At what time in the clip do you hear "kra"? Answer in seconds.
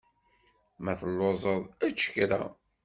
2.13-2.41